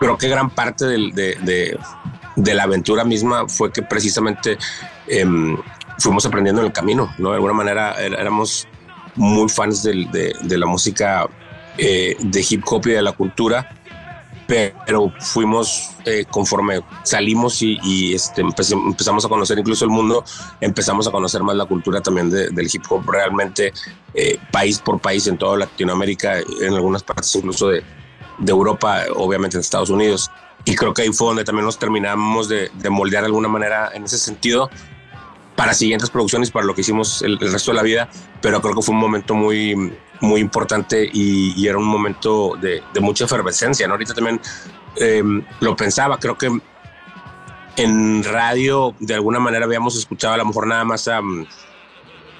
[0.01, 1.79] Creo que gran parte de,
[2.37, 4.59] de, la aventura misma fue que precisamente
[5.07, 5.25] eh,
[5.99, 7.31] fuimos aprendiendo en el camino, ¿no?
[7.31, 8.67] De alguna manera éramos
[9.15, 11.29] muy fans de la música
[11.79, 13.69] eh, de hip hop y de la cultura,
[14.47, 20.25] pero fuimos eh, conforme salimos y, y este, empezamos a conocer incluso el mundo,
[20.61, 23.73] empezamos a conocer más la cultura también de, del hip hop realmente
[24.15, 27.83] eh, país por país en toda Latinoamérica, en algunas partes incluso de,
[28.39, 30.31] de, Europa, obviamente en Estados Unidos.
[30.65, 33.91] Y creo que ahí fue donde también nos terminamos de, de moldear de alguna manera
[33.95, 34.71] en ese sentido
[35.57, 38.09] para siguientes producciones, para lo que hicimos el, el resto de la vida,
[38.41, 42.83] pero creo que fue un momento muy, muy importante y, y era un momento de,
[42.93, 43.87] de, mucha efervescencia.
[43.87, 43.95] ¿no?
[43.95, 44.41] Ahorita también
[44.97, 45.23] eh,
[45.61, 46.51] lo pensaba, creo que
[47.77, 51.21] en radio de alguna manera habíamos escuchado a lo mejor nada más a...
[51.21, 51.47] Um,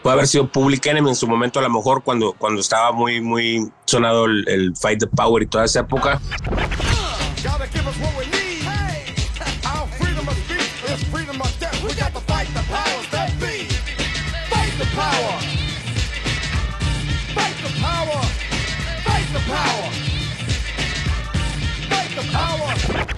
[0.03, 3.21] puede haber sido Public Enemy en su momento, a lo mejor cuando, cuando estaba muy,
[3.21, 6.21] muy sonado el, el Fight the Power y toda esa época.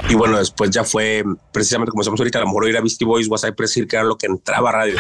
[0.09, 3.07] Y bueno, después ya fue precisamente como estamos ahorita, a lo mejor ir a Beastie
[3.07, 4.97] Boys, WhatsApp, decir que era lo que entraba a radio.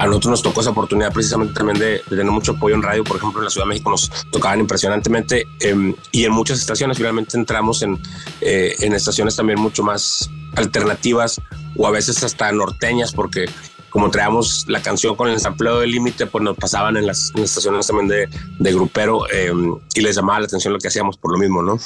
[0.00, 3.04] A nosotros nos tocó esa oportunidad precisamente también de, tener mucho apoyo en radio.
[3.04, 6.96] Por ejemplo, en la Ciudad de México nos tocaban impresionantemente eh, y en muchas estaciones
[6.96, 7.98] finalmente entramos en,
[8.40, 11.38] eh, en estaciones también mucho más alternativas
[11.76, 13.44] o a veces hasta norteñas porque
[13.90, 17.86] como traíamos la canción con el sampleo del límite, pues nos pasaban en las, estaciones
[17.86, 19.52] también de, de grupero eh,
[19.94, 21.78] y les llamaba la atención lo que hacíamos por lo mismo, ¿no?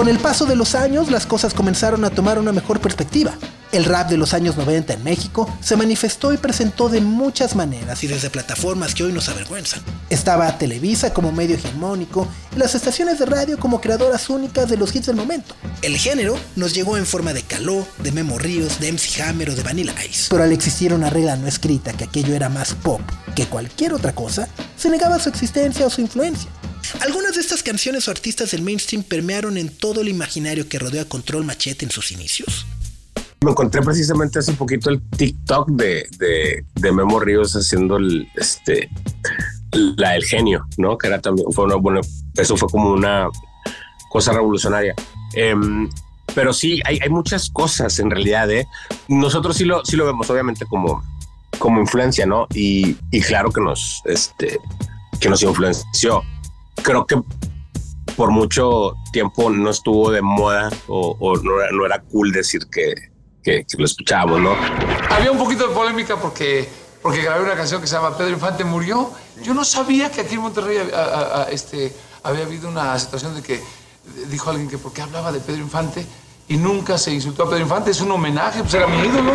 [0.00, 3.34] Con el paso de los años, las cosas comenzaron a tomar una mejor perspectiva.
[3.70, 8.02] El rap de los años 90 en México se manifestó y presentó de muchas maneras
[8.02, 9.82] y desde plataformas que hoy nos avergüenzan.
[10.08, 14.96] Estaba Televisa como medio hegemónico y las estaciones de radio como creadoras únicas de los
[14.96, 15.54] hits del momento.
[15.82, 19.54] El género nos llegó en forma de Caló, de Memo Ríos, de MC Hammer o
[19.54, 20.28] de Vanilla Ice.
[20.30, 23.02] Pero al existir una regla no escrita que aquello era más pop
[23.34, 26.50] que cualquier otra cosa, se negaba su existencia o su influencia.
[27.00, 31.02] Algunas de estas canciones o artistas del mainstream permearon en todo el imaginario que rodeó
[31.02, 32.66] a Control Machete en sus inicios.
[33.42, 38.90] Me encontré precisamente hace un poquito el TikTok de, de, Memo Ríos haciendo el, este,
[39.72, 40.98] la del genio, ¿no?
[40.98, 42.00] Que era también, fue una buena,
[42.36, 43.28] eso fue como una
[44.10, 44.94] cosa revolucionaria.
[45.34, 45.54] Eh,
[46.34, 48.66] pero sí, hay, hay, muchas cosas en realidad, ¿eh?
[49.08, 51.02] Nosotros sí lo, sí lo vemos, obviamente, como,
[51.58, 52.46] como influencia, ¿no?
[52.54, 54.60] Y, y claro que nos, este,
[55.18, 56.22] que nos influenció
[56.82, 57.20] creo que
[58.16, 62.94] por mucho tiempo no estuvo de moda o, no, era, cool decir que,
[63.42, 64.54] que, lo escuchábamos, ¿no?
[65.10, 66.68] Había un poquito de polémica porque,
[67.02, 69.10] porque grabé una canción que se llama Pedro Infante murió.
[69.42, 70.78] Yo no sabía que aquí en Monterrey
[71.50, 73.62] este, había habido una situación de que
[74.28, 76.04] dijo alguien que por qué hablaba de Pedro Infante
[76.48, 77.90] y nunca se insultó a Pedro Infante.
[77.90, 79.32] Es un homenaje, pues era mi ídolo.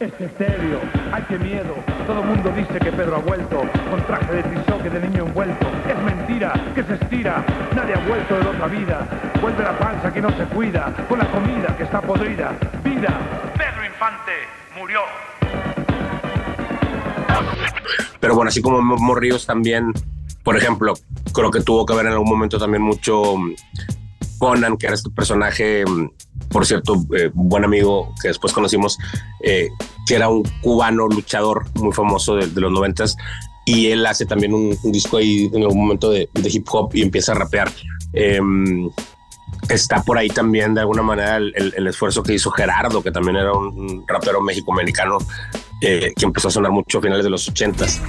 [0.00, 0.80] Es estéreo,
[1.12, 1.74] ay qué miedo.
[2.06, 5.66] Todo el mundo dice que Pedro ha vuelto con traje de tizoque de niño envuelto.
[5.88, 7.44] Es mentira, que se estira.
[7.74, 9.08] Nadie ha vuelto de otra vida.
[9.40, 12.56] Vuelve la panza que no se cuida, con la comida que está podrida.
[12.84, 13.18] Vida,
[13.56, 14.32] Pedro Infante
[14.78, 15.00] murió.
[18.20, 19.92] Pero bueno, así como Morríos también,
[20.44, 20.94] por ejemplo,
[21.34, 23.34] creo que tuvo que ver en algún momento también mucho
[24.38, 25.84] Conan, que era este personaje,
[26.50, 28.98] por cierto, eh, un buen amigo que después conocimos,
[29.42, 29.68] eh,
[30.06, 33.16] que era un cubano luchador muy famoso de, de los noventas,
[33.64, 36.90] y él hace también un, un, disco ahí en algún momento de, de hip hop
[36.94, 37.70] y empieza a rapear.
[38.14, 38.40] Eh,
[39.68, 43.10] está por ahí también de alguna manera el, el, el, esfuerzo que hizo Gerardo, que
[43.10, 45.18] también era un rapero mexico-americano
[45.80, 48.00] eh, que empezó a sonar mucho a finales de los ochentas.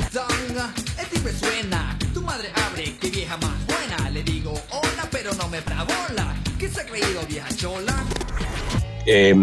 [2.99, 4.09] Que vieja más buena.
[4.09, 5.59] Le digo hola, pero no me.
[6.57, 8.08] ¿Qué se ha creído, vieja chola?
[9.11, 9.35] Eh,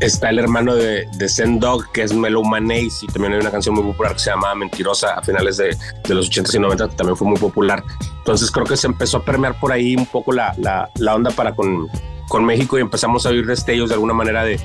[0.00, 3.52] está el hermano de, de Zen Dog, que es Melo Manéis, y también hay una
[3.52, 5.76] canción muy popular que se llama Mentirosa a finales de,
[6.08, 7.84] de los 80s y 90 que también fue muy popular.
[8.18, 11.54] Entonces creo que se empezó a permear por ahí un poco la, la, onda para
[11.54, 11.86] con,
[12.28, 14.58] con, México y empezamos a oír destellos de alguna manera de,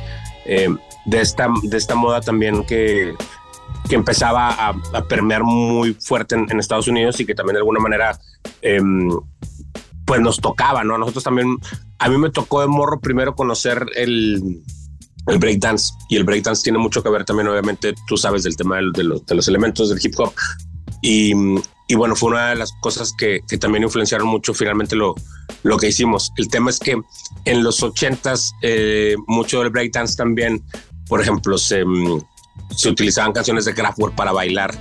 [0.45, 0.69] eh,
[1.05, 3.13] de, esta, de esta moda también que,
[3.87, 8.19] que empezaba a, permear muy fuerte en, Estados Unidos y que también de alguna manera
[8.63, 8.81] eh,
[10.09, 10.95] pues nos tocaba, ¿no?
[10.95, 11.59] A nosotros también,
[11.99, 14.63] a mí me tocó de morro primero conocer el,
[15.27, 18.77] el breakdance y el breakdance tiene mucho que ver también, obviamente, tú sabes del tema
[18.77, 20.33] de, de, los, de los, elementos del hip hop
[21.03, 21.31] y,
[21.87, 25.13] y, bueno, fue una de las cosas que, que, también influenciaron mucho finalmente lo,
[25.61, 26.31] lo que hicimos.
[26.37, 26.99] El tema es que
[27.45, 30.63] en los ochentas, eh, mucho del breakdance también,
[31.07, 31.83] por ejemplo, se,
[32.75, 34.75] se utilizaban canciones de Kraftwerk para bailar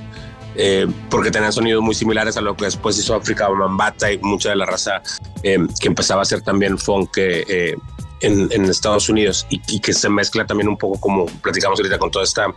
[0.59, 4.51] eh, porque tenían sonidos muy similares a lo que después hizo África Mambata y mucha
[4.51, 5.01] de la raza
[5.43, 7.77] eh, que empezaba a hacer también funk eh,
[8.21, 11.99] en, en Estados Unidos y, y, que se mezcla también un poco como platicamos ahorita
[11.99, 12.53] con toda esta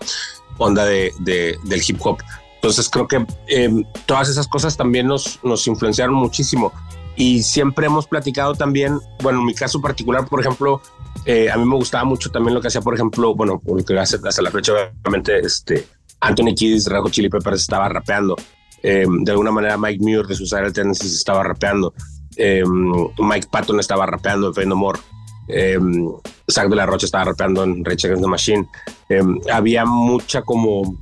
[0.57, 2.17] onda de, de del hip hop.
[2.55, 6.71] Entonces creo que eh, todas esas cosas también nos, nos influenciaron muchísimo
[7.15, 10.81] y siempre hemos platicado también, bueno, en mi caso particular, por ejemplo,
[11.25, 13.99] eh, a mí me gustaba mucho también lo que hacía, por ejemplo, bueno, lo que
[13.99, 15.87] hace hasta la fecha, obviamente, este,
[16.21, 18.35] Anthony Kiddis, Rajo Chili Peppers estaba rapeando.
[18.83, 21.93] Eh, de alguna manera Mike Muir de Suicidal Tendencies estaba rapeando.
[22.37, 22.63] Eh,
[23.19, 24.99] Mike Patton estaba rapeando en Fade No More.
[25.47, 25.79] Eh,
[26.49, 28.67] Zach de la Rocha estaba rapeando en Rage Against the Machine.
[29.51, 30.97] Había mucha como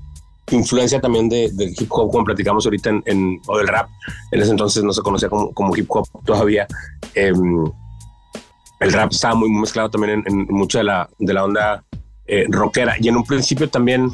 [0.51, 3.87] influencia también de, del hip hop, como platicamos ahorita en, en, o del rap.
[4.31, 6.67] En ese entonces no se conocía como, como hip hop todavía.
[7.13, 7.73] El
[8.79, 11.83] rap estaba muy mezclado también en, mucha de la, de la onda
[12.49, 12.95] rockera.
[12.99, 14.11] Y en un principio también,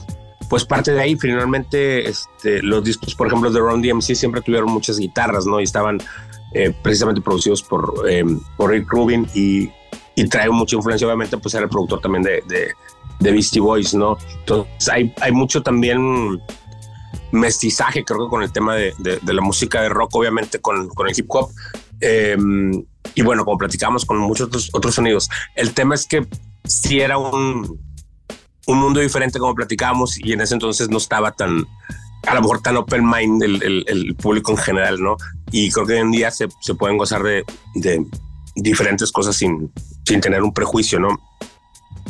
[0.50, 4.72] pues parte de ahí, finalmente, este, los discos, por ejemplo, de Ron DMC siempre tuvieron
[4.72, 5.60] muchas guitarras, ¿no?
[5.60, 6.00] Y estaban
[6.54, 8.24] eh, precisamente producidos por, eh,
[8.58, 9.70] por Rick Rubin y,
[10.30, 14.18] trae mucha influencia, obviamente, pues era el productor también de, de, Beastie Boys, ¿no?
[14.40, 16.42] Entonces hay, hay mucho también
[17.32, 21.08] mestizaje, creo que con el tema de, de, la música de rock, obviamente con, con
[21.08, 21.50] el hip hop.
[22.00, 22.38] Eh,
[23.14, 26.26] y bueno, como platicamos con muchos otros sonidos, el tema es que
[26.64, 27.80] si era un,
[28.68, 31.68] un mundo diferente como platicábamos y en ese entonces no estaba tan,
[32.26, 35.18] a lo mejor tan open mind el, el, el público en general, ¿no?
[35.52, 37.46] Y creo que hoy en día se, se pueden gozar de,
[37.76, 38.06] de,
[38.56, 39.72] diferentes cosas sin,
[40.06, 41.20] sin tener un prejuicio, ¿no?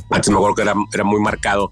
[0.09, 1.71] Antes me acuerdo que era, era muy marcado.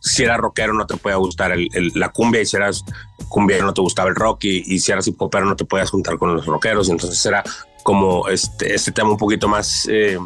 [0.00, 2.84] Si eras rockero no te podía gustar el, la cumbia y si eras
[3.28, 5.90] cumbia no te gustaba el rock y, y si eras hip hopero no te podías
[5.90, 6.88] juntar con los rockeros.
[6.88, 7.42] Entonces era
[7.82, 10.18] como este, este tema un poquito más, eh,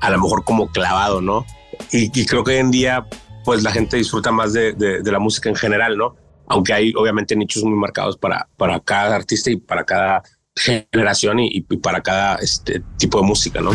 [0.00, 1.44] a lo mejor como clavado, ¿no?
[1.90, 3.06] Y, creo que hoy en día,
[3.44, 6.16] pues la gente disfruta más de, la música en general, ¿no?
[6.48, 10.22] Aunque hay obviamente nichos muy marcados para, para cada artista y para cada
[10.54, 13.70] generación y, y para cada este, tipo de música, ¿no?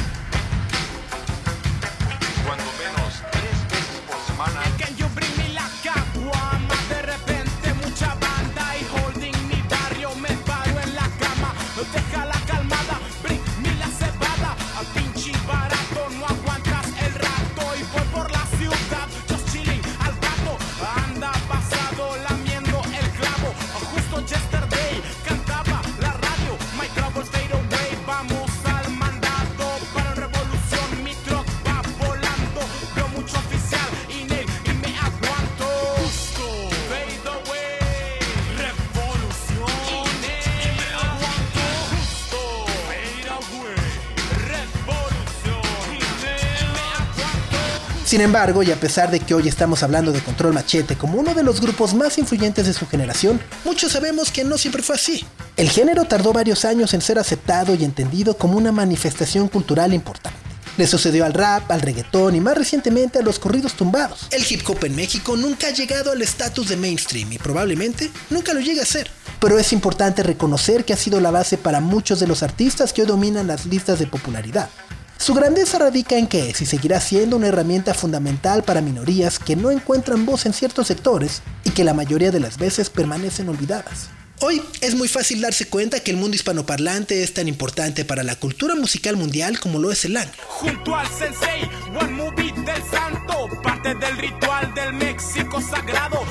[48.18, 51.36] Sin embargo, y a pesar de que hoy estamos hablando de Control Machete como uno
[51.36, 55.24] de los grupos más influyentes de su generación, muchos sabemos que no siempre fue así.
[55.56, 60.40] El género tardó varios años en ser aceptado y entendido como una manifestación cultural importante.
[60.78, 64.26] Le sucedió al rap, al reggaetón y más recientemente a los corridos tumbados.
[64.32, 68.52] El hip hop en México nunca ha llegado al estatus de mainstream y probablemente nunca
[68.56, 69.12] lo llegue a ser.
[69.40, 73.04] Pero es importante reconocer que ha sido la base para muchos de los artistas que
[73.04, 74.70] hoy dominan las listas de popularidad.
[75.18, 79.72] Su grandeza radica en que y seguirá siendo una herramienta fundamental para minorías que no
[79.72, 84.10] encuentran voz en ciertos sectores y que la mayoría de las veces permanecen olvidadas.
[84.40, 88.36] Hoy es muy fácil darse cuenta que el mundo hispanoparlante es tan importante para la
[88.36, 90.36] cultura musical mundial como lo es el anglo.
[90.48, 91.68] Junto al sensei,
[92.12, 96.24] movie del santo, parte del ritual del México sagrado,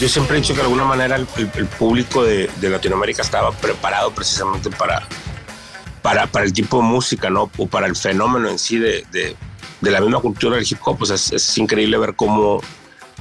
[0.00, 4.10] Yo siempre he dicho que de alguna manera el, público de, de, Latinoamérica estaba preparado
[4.12, 5.06] precisamente para,
[6.00, 7.50] para, para el tipo de música, ¿no?
[7.58, 9.04] O para el fenómeno en sí de,
[9.80, 12.62] de la misma cultura del hip hop, pues es, es increíble ver cómo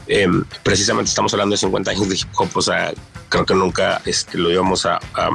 [0.08, 0.28] eh,
[0.64, 2.94] precisamente estamos hablando de 50 años de hip hop, o sea,
[3.30, 5.30] creo que nunca este, lo íbamos a, a,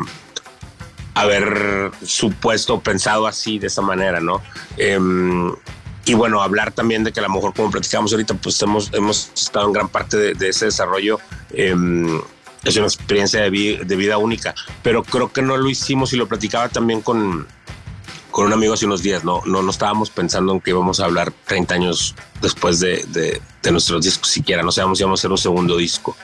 [1.14, 4.42] haber supuesto, pensado así, de esa manera, ¿no?
[4.76, 4.98] Eh,
[6.06, 9.30] y bueno, hablar también de que a lo mejor, como platicamos ahorita, pues hemos, hemos
[9.34, 11.18] estado en gran parte de, ese desarrollo.
[11.50, 11.74] Eh,
[12.64, 16.16] es una experiencia de, vi de vida única, pero creo que no lo hicimos y
[16.16, 17.46] lo platicaba también con,
[18.30, 21.30] con un amigo hace unos días, no, no, estábamos pensando en que íbamos a hablar
[21.46, 25.30] 30 años después de, de, de nuestros discos siquiera, no sabíamos si íbamos a hacer
[25.30, 26.16] un segundo disco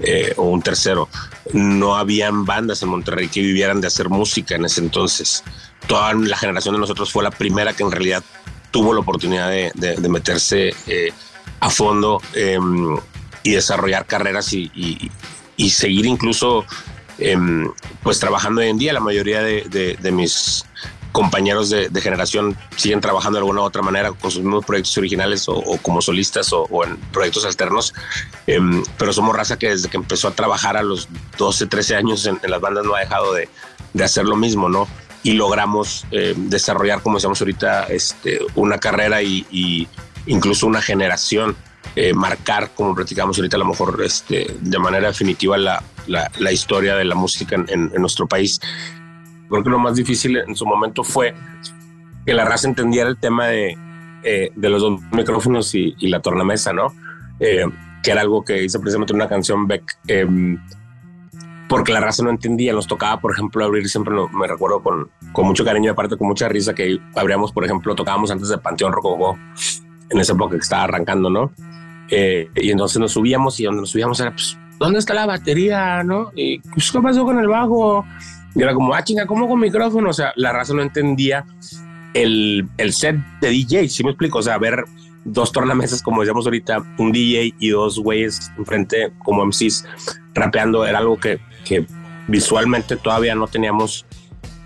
[0.00, 1.08] eh, o un tercero.
[1.52, 5.42] No habían bandas en Monterrey que vivieran de hacer música en ese entonces.
[5.86, 8.22] Toda la generación de nosotros fue la primera que en realidad
[8.70, 11.12] tuvo la oportunidad de, meterse eh,
[11.60, 12.58] a fondo eh,
[13.42, 15.10] y desarrollar carreras y,
[15.70, 16.64] seguir incluso
[18.02, 18.92] pues trabajando hoy en día.
[18.92, 20.64] La mayoría de, mis
[21.12, 25.48] compañeros de, generación siguen trabajando de alguna u otra manera con sus mismos proyectos originales
[25.48, 27.94] o, como solistas o, en proyectos alternos.
[28.46, 28.60] Eh,
[28.96, 32.38] pero somos raza que desde que empezó a trabajar a los 12, 13 años en,
[32.46, 33.48] las bandas no ha dejado de,
[33.94, 34.86] de, hacer lo mismo, ¿no?
[35.28, 39.88] Y logramos eh, desarrollar, como decíamos ahorita, este, una carrera y, y
[40.26, 41.56] incluso una generación.
[41.96, 46.52] Eh, marcar, como platicamos ahorita, a lo mejor este, de manera definitiva la, la, la
[46.52, 48.60] historia de la música en, en, en nuestro país
[49.48, 51.34] creo que lo más difícil en su momento fue
[52.26, 53.76] que la raza entendiera el tema de,
[54.22, 56.94] eh, de los dos micrófonos y, y la tornamesa, ¿no?
[57.40, 57.64] Eh,
[58.02, 60.26] que era algo que hice precisamente en una canción Beck, eh,
[61.68, 62.72] porque la raza no entendía.
[62.72, 66.28] Nos tocaba, por ejemplo, abrir siempre, me recuerdo con, con mucho cariño y aparte con
[66.28, 69.38] mucha risa que abríamos, por ejemplo, tocábamos antes de Panteón Rococó,
[70.10, 71.52] en esa época que estaba arrancando, ¿no?
[72.10, 76.02] Eh, y entonces nos subíamos y donde nos subíamos era, pues, ¿dónde está la batería,
[76.02, 76.32] no?
[76.34, 78.04] Y, pues, ¿qué pasó con el bajo?
[78.54, 80.10] Y era como, ah, chinga, ¿cómo con micrófono?
[80.10, 81.44] O sea, la raza no entendía
[82.14, 84.38] el, el set de DJ, ¿sí me explico?
[84.38, 84.84] O sea, ver
[85.24, 89.84] dos tornamesas, como decíamos ahorita, un DJ y dos güeyes enfrente como MCs
[90.34, 91.38] rapeando, era algo que,
[91.68, 91.86] que
[92.26, 94.06] visualmente todavía no teníamos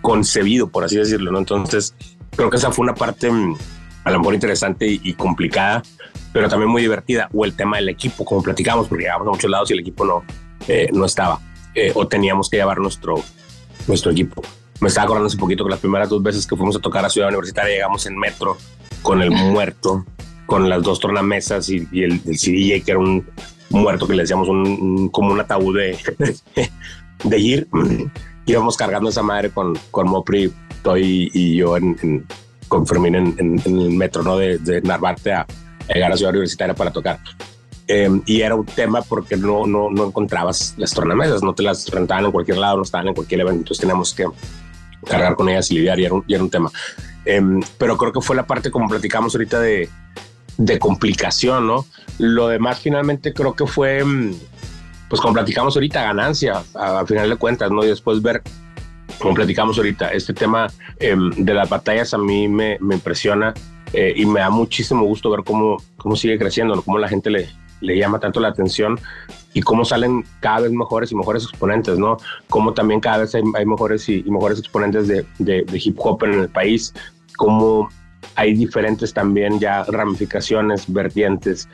[0.01, 1.39] concebido, por así decirlo, ¿no?
[1.39, 1.95] Entonces,
[2.37, 3.57] creo que esa fue una parte mm,
[4.05, 5.83] a lo mejor interesante y, y complicada,
[6.33, 7.29] pero también muy divertida.
[7.33, 10.05] O el tema del equipo, como platicamos, porque llegamos a muchos lados y el equipo
[10.05, 10.23] no,
[10.69, 11.41] eh, no estaba.
[11.75, 13.17] Eh, o teníamos que llevar nuestro,
[13.87, 14.43] nuestro equipo.
[14.81, 17.11] Me estaba acordando hace poquito que las primeras dos veces que fuimos a tocar a
[17.11, 18.57] Ciudad Universitaria llegamos en metro
[19.03, 20.05] con el muerto,
[20.47, 23.27] con las dos tornamesas y, y el, el CDJ, que era un
[23.73, 25.99] muerto que le decíamos un, un, como un ataúd de,
[27.25, 27.68] de ir.
[28.47, 30.53] Íbamos cargando esa madre con, con Mopri,
[30.83, 32.27] Toy y yo en, en,
[32.68, 34.37] con Fermín en, en, en, el metro ¿no?
[34.37, 35.47] de, de Narvarte a
[35.93, 37.18] llegar a Ciudad Universitaria para tocar.
[37.89, 41.89] Eh, y era un tema porque no, no, no encontrabas las tornamesas, no te las
[41.91, 44.27] rentaban en cualquier lado, no estaban en cualquier evento, entonces teníamos que
[45.05, 46.70] cargar con ellas y lidiar y era un, y era un tema.
[47.25, 47.43] Eh,
[47.79, 49.89] pero creo que fue la parte, como platicamos ahorita, de,
[50.59, 51.87] de complicación, ¿no?
[52.19, 54.35] Lo demás finalmente creo que fue, mm,
[55.09, 57.85] pues como platicamos ahorita, ganancia, a, a final de cuentas, ¿no?
[57.85, 58.43] Y después ver,
[59.19, 60.67] como platicamos ahorita, este tema
[60.99, 63.55] eh, de las batallas a mí me, me impresiona
[63.93, 66.83] eh, y me da muchísimo gusto ver cómo, cómo sigue creciendo, ¿no?
[66.83, 67.49] cómo la gente le,
[67.81, 68.99] le llama tanto la atención
[69.55, 72.17] y cómo salen cada vez mejores y mejores exponentes, ¿no?
[72.49, 76.49] Cómo también cada vez hay, mejores y, mejores exponentes de, de, hip hop en el
[76.49, 76.95] país,
[77.37, 77.91] cómo
[78.35, 81.68] hay diferentes también ya ramificaciones, vertientes,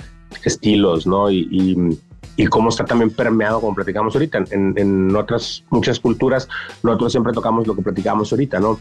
[0.44, 1.30] estilos, ¿no?
[1.30, 1.98] Y, y,
[2.36, 6.48] y cómo está también permeado, como platicamos ahorita, en, en otras muchas culturas,
[6.82, 8.78] nosotros siempre tocamos lo que platicamos ahorita, ¿no?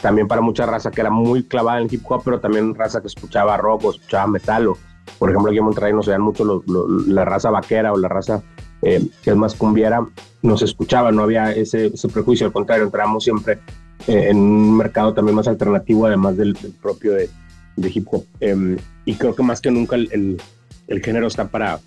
[0.00, 3.08] También para mucha raza que era muy clavada en hip hop, pero también raza que
[3.08, 4.78] escuchaba rock o escuchaba metal o,
[5.18, 7.98] por ejemplo, aquí en Monterrey no se vean mucho lo, lo, la raza vaquera o
[7.98, 8.42] la raza
[8.82, 10.06] eh, que es más cumbiera,
[10.42, 13.58] no se escuchaba, no había ese, ese prejuicio, al contrario, entramos siempre
[14.06, 17.28] eh, en un mercado también más alternativo, además del, propio de,
[17.76, 18.24] de, hip hop.
[18.40, 20.40] Eh, y creo que más que nunca el,
[20.88, 21.80] el, género está para,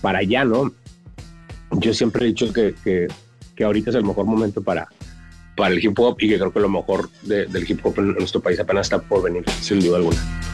[0.00, 0.72] para allá, ¿no?
[1.72, 3.08] Yo siempre he dicho que, que,
[3.54, 4.88] que ahorita es el mejor momento para,
[5.56, 8.14] para el hip hop y que creo que lo mejor de, del hip hop en
[8.14, 10.49] nuestro país apenas está por venir, sin duda alguna.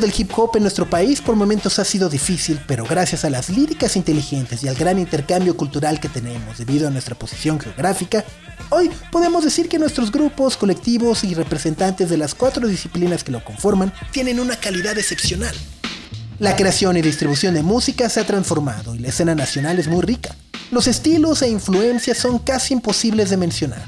[0.00, 3.48] Del hip hop en nuestro país por momentos ha sido difícil, pero gracias a las
[3.48, 8.24] líricas inteligentes y al gran intercambio cultural que tenemos debido a nuestra posición geográfica,
[8.70, 13.44] hoy podemos decir que nuestros grupos, colectivos y representantes de las cuatro disciplinas que lo
[13.44, 15.54] conforman tienen una calidad excepcional.
[16.38, 20.02] La creación y distribución de música se ha transformado y la escena nacional es muy
[20.02, 20.36] rica.
[20.70, 23.84] Los estilos e influencias son casi imposibles de mencionar.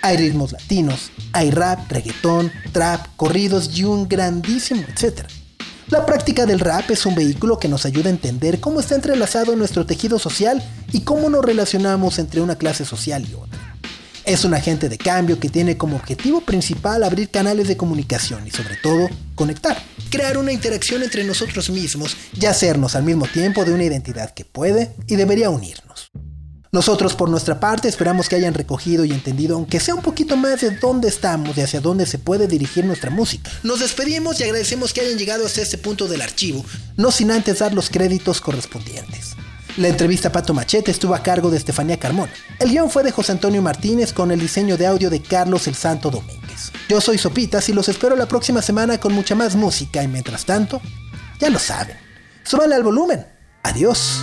[0.00, 5.28] Hay ritmos latinos, hay rap, reggaetón, trap, corridos y un grandísimo etcétera.
[5.92, 9.54] La práctica del rap es un vehículo que nos ayuda a entender cómo está entrelazado
[9.56, 13.76] nuestro tejido social y cómo nos relacionamos entre una clase social y otra.
[14.24, 18.50] Es un agente de cambio que tiene como objetivo principal abrir canales de comunicación y
[18.50, 19.76] sobre todo conectar,
[20.08, 24.46] crear una interacción entre nosotros mismos y hacernos al mismo tiempo de una identidad que
[24.46, 25.91] puede y debería unirnos.
[26.74, 30.62] Nosotros por nuestra parte esperamos que hayan recogido y entendido, aunque sea un poquito más
[30.62, 33.50] de dónde estamos y hacia dónde se puede dirigir nuestra música.
[33.62, 36.64] Nos despedimos y agradecemos que hayan llegado hasta este punto del archivo,
[36.96, 39.36] no sin antes dar los créditos correspondientes.
[39.76, 42.32] La entrevista a Pato Machete estuvo a cargo de Estefanía Carmona.
[42.58, 45.74] El guion fue de José Antonio Martínez con el diseño de audio de Carlos el
[45.74, 46.72] Santo Domínguez.
[46.88, 50.46] Yo soy Sopitas y los espero la próxima semana con mucha más música y mientras
[50.46, 50.80] tanto,
[51.38, 51.98] ya lo saben.
[52.44, 53.26] Súbanle al volumen.
[53.62, 54.22] Adiós.